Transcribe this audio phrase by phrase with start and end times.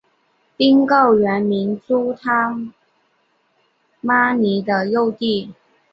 [0.57, 2.59] 宾告原名朱他
[4.01, 5.53] 玛尼的幼弟。